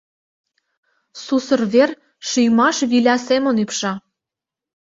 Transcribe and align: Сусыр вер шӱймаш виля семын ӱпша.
Сусыр 1.23 1.61
вер 1.73 1.89
шӱймаш 2.29 2.77
виля 2.91 3.15
семын 3.27 3.55
ӱпша. 3.63 3.93